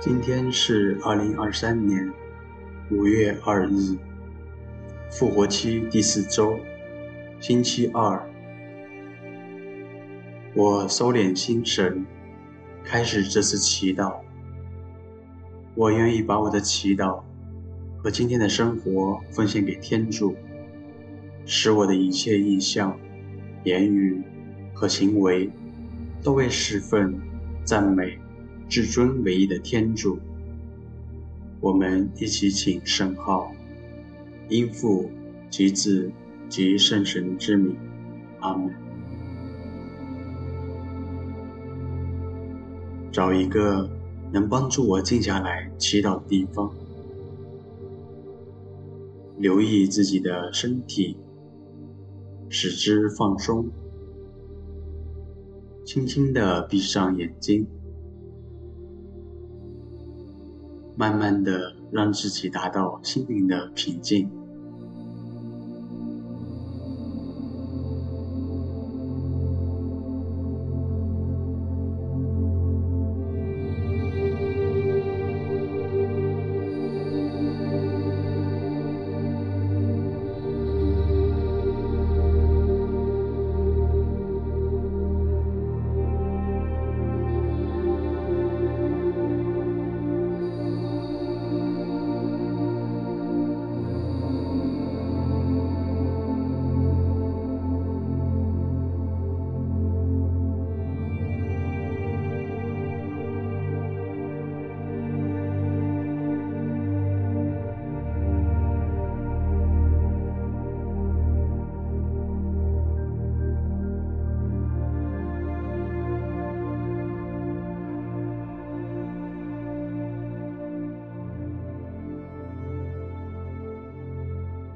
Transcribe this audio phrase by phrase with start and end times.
[0.00, 2.10] 今天是二零二三年
[2.90, 3.98] 五月二日，
[5.10, 6.60] 复活期第四周，
[7.40, 8.22] 星期二。
[10.54, 12.04] 我收敛心神，
[12.84, 14.16] 开始这次祈祷。
[15.74, 17.22] 我愿意把我的祈祷
[17.96, 20.36] 和今天的生活奉献给天主，
[21.46, 22.98] 使我的一切意向、
[23.64, 24.22] 言语
[24.74, 25.50] 和行为
[26.22, 27.18] 都为侍奉、
[27.64, 28.18] 赞美。
[28.68, 30.18] 至尊唯一的天主，
[31.58, 33.50] 我们一起请圣号，
[34.48, 35.10] 因父
[35.50, 36.10] 及子
[36.48, 37.76] 及圣神之名，
[38.40, 38.72] 阿门。
[43.12, 43.88] 找一个
[44.32, 46.72] 能帮助我静下来祈祷的地方，
[49.36, 51.16] 留意自己的身体，
[52.48, 53.68] 使之放松，
[55.84, 57.66] 轻轻地闭上眼睛。
[60.96, 64.28] 慢慢的，让自己达到心灵的平静。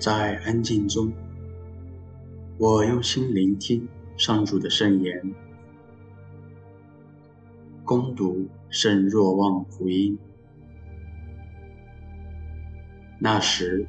[0.00, 1.12] 在安静中，
[2.56, 5.34] 我用心聆听上主的圣言，
[7.84, 10.18] 恭读圣若望福音。
[13.18, 13.86] 那时，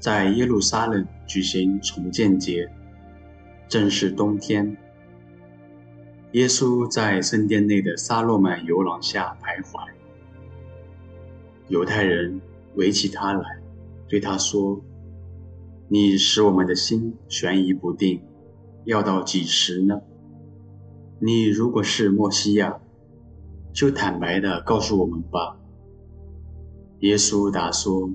[0.00, 2.68] 在耶路撒冷举行重建节，
[3.68, 4.76] 正是冬天。
[6.32, 9.88] 耶稣在圣殿内的撒洛满游廊下徘徊，
[11.68, 12.40] 犹太人
[12.74, 13.60] 围起他来，
[14.08, 14.82] 对他说。
[15.94, 18.20] 你使我们的心悬疑不定，
[18.84, 20.00] 要到几时呢？
[21.20, 22.80] 你如果是默西亚，
[23.72, 25.56] 就坦白的告诉我们吧。
[26.98, 28.10] 耶稣答说：“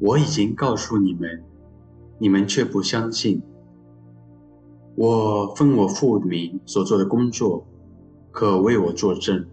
[0.00, 1.44] 我已经告诉你们，
[2.18, 3.42] 你们却不相信。
[4.96, 7.66] 我奉我父名所做的工作，
[8.30, 9.46] 可为我作证，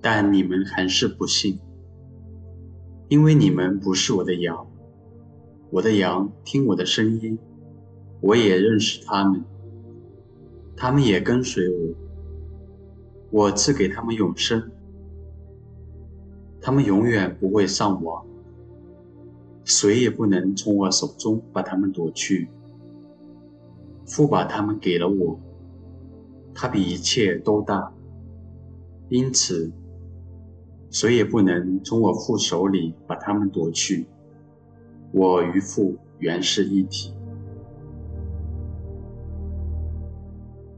[0.00, 1.60] 但你们还是不信，
[3.08, 4.66] 因为你们不是我的羊。”
[5.70, 7.38] 我的羊听我的声音，
[8.20, 9.44] 我也认识他们，
[10.76, 11.94] 他们也跟随我。
[13.30, 14.70] 我赐给他们永生，
[16.62, 18.24] 他们永远不会丧亡，
[19.64, 22.48] 谁也不能从我手中把他们夺去。
[24.06, 25.38] 父把他们给了我，
[26.54, 27.92] 他比一切都大，
[29.10, 29.70] 因此
[30.90, 34.06] 谁也不能从我父手里把他们夺去。
[35.12, 37.14] 我与父原是一体。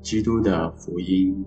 [0.03, 1.45] 基督的福音。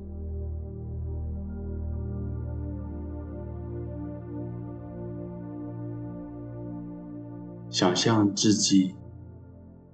[7.69, 8.95] 想象自己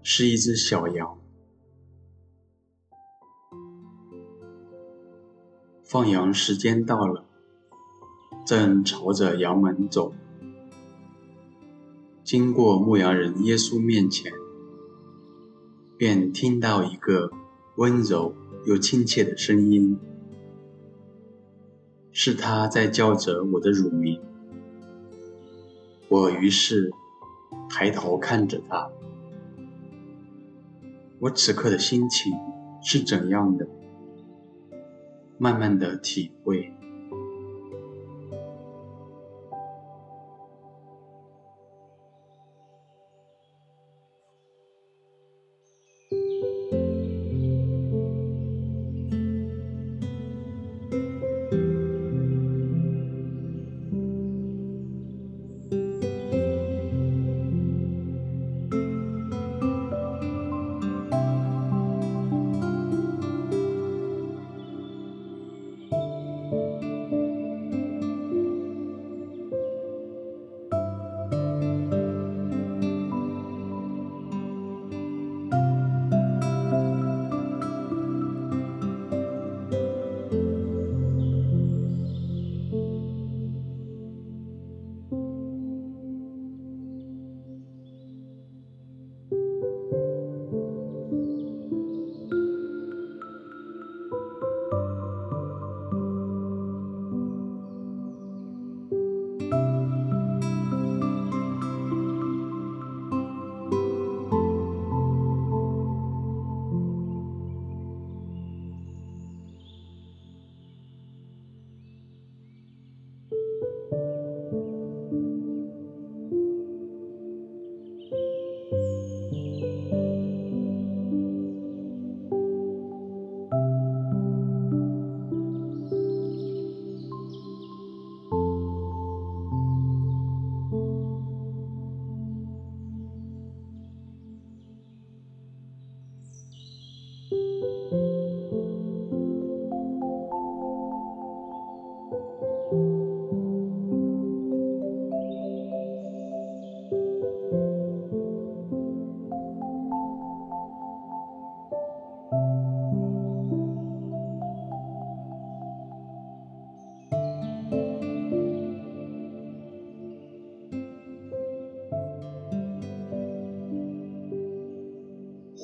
[0.03, 1.17] 是一只小羊，
[5.85, 7.23] 放羊时间到了，
[8.45, 10.13] 正朝着羊门走。
[12.29, 14.31] 经过牧羊人耶稣面前，
[15.97, 17.31] 便听到一个
[17.75, 18.35] 温柔
[18.67, 19.97] 又亲切的声音，
[22.11, 24.21] 是他在叫着我的乳名。
[26.07, 26.91] 我于是
[27.67, 28.91] 抬头看着他，
[31.17, 32.31] 我此刻的心情
[32.83, 33.67] 是怎样的？
[35.39, 36.71] 慢慢的体会。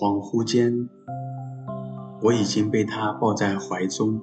[0.05, 0.87] 恍惚间，
[2.21, 4.21] 我已经被他抱在怀中，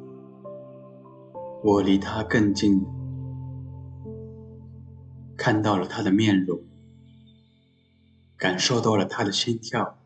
[1.64, 2.87] 我离他更近，
[5.37, 6.61] 看到了他的面容，
[8.37, 9.99] 感受到了他的心跳，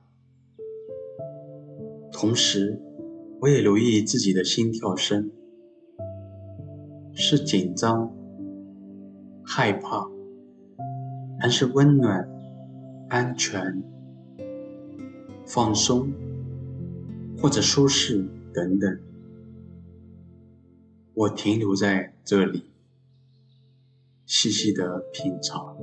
[2.10, 2.80] 同时，
[3.42, 5.30] 我也留意自己的心跳声，
[7.12, 8.10] 是紧张、
[9.44, 10.08] 害怕，
[11.38, 12.26] 还是温暖、
[13.10, 13.82] 安全？
[15.46, 16.12] 放松，
[17.38, 19.00] 或者舒适等等，
[21.14, 22.64] 我停留在这里，
[24.26, 25.76] 细细的品尝。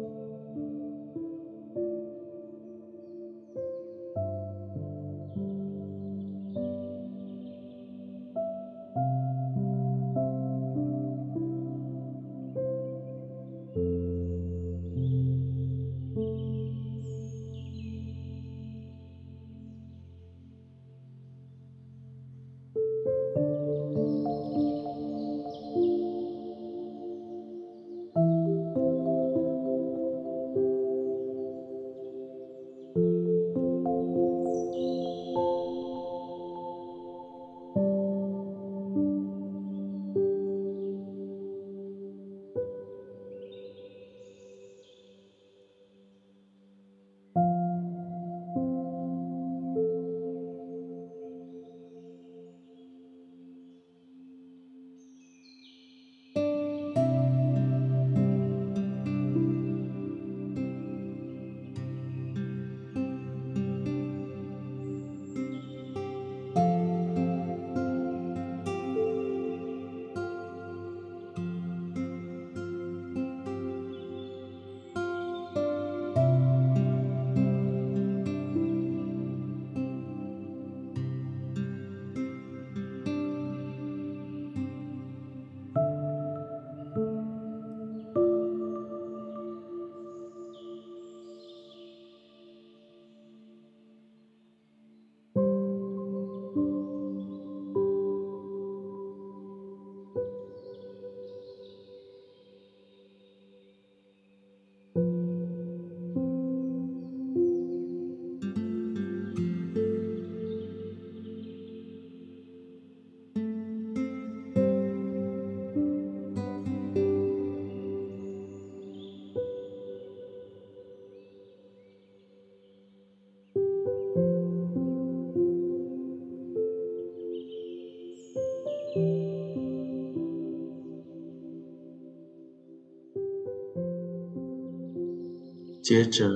[135.84, 136.30] 接着，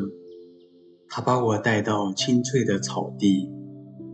[1.07, 3.49] 他把我带到青翠的草地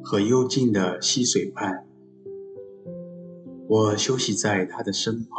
[0.04, 1.88] 和幽静的溪水畔。
[3.68, 5.32] 我休息在他的身旁，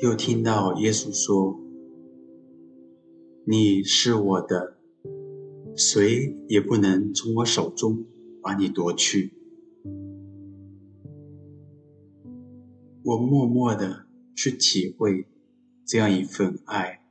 [0.00, 1.60] 又听到耶稣说
[3.44, 4.78] ：“你是我的，
[5.76, 8.06] 谁也不能从我手中
[8.40, 9.34] 把你夺去。”
[13.04, 15.26] 我默默地去体会
[15.84, 17.01] 这样一份爱。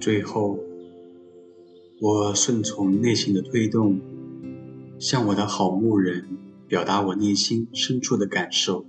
[0.00, 0.58] 最后，
[2.00, 4.00] 我顺从内心的推动，
[4.98, 6.26] 向我的好牧人
[6.66, 8.86] 表达我内心深处的感受。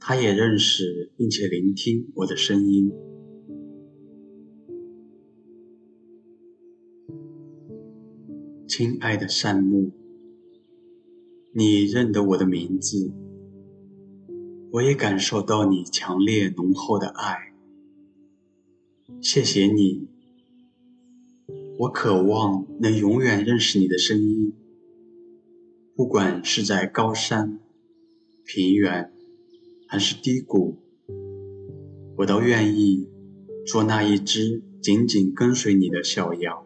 [0.00, 2.90] 他也认识并且聆听我的声音。
[8.66, 9.90] 亲爱的善牧，
[11.52, 13.12] 你认得我的名字，
[14.72, 17.52] 我也感受到你强烈浓厚的爱。
[19.22, 20.08] 谢谢你，
[21.78, 24.52] 我渴望能永远认识你的声音，
[25.94, 27.60] 不管是在高山、
[28.44, 29.12] 平原，
[29.86, 30.76] 还是低谷，
[32.16, 33.08] 我都愿意
[33.64, 36.65] 做那一只紧紧跟随你的小羊。